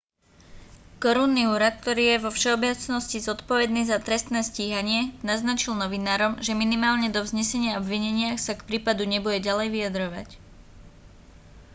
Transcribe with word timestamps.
korunný 1.03 1.43
úrad 1.55 1.73
ktorý 1.81 2.03
je 2.17 2.23
vo 2.25 2.29
všeobecnosti 2.33 3.17
zodpovedný 3.27 3.81
za 3.85 3.97
trestné 4.07 4.39
stíhanie 4.49 5.01
naznačil 5.29 5.73
novinárom 5.83 6.31
že 6.45 6.57
minimálne 6.63 7.07
do 7.15 7.19
vznesenia 7.23 7.71
obvinenia 7.81 8.31
sa 8.45 8.53
k 8.57 8.65
prípadu 8.69 9.03
nebude 9.13 9.37
ďalej 9.47 9.67
vyjadrovať 9.75 10.29